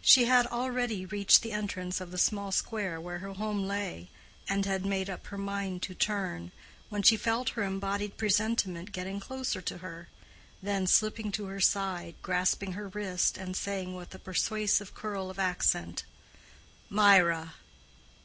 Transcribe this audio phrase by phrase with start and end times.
[0.00, 4.08] She had already reached the entrance of the small square where her home lay,
[4.48, 6.50] and had made up her mind to turn,
[6.88, 10.08] when she felt her embodied presentiment getting closer to her,
[10.60, 15.38] then slipping to her side, grasping her wrist, and saying, with a persuasive curl of
[15.38, 16.02] accent,
[16.90, 17.54] "Mirah!"